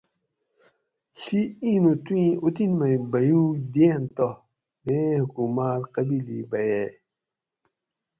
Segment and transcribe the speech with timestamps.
[1.21, 4.27] ڷی ایں نوں تو ایں اوطن مئ بیوگ دیٔن تہ
[4.83, 6.85] میں حکومات قبیلی بھیئ